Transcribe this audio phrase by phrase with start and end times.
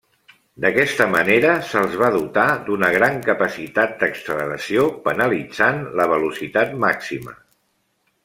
[0.63, 7.37] D'aquesta manera se'ls va dotar d'una gran capacitat d'acceleració penalitzant la velocitat màxima.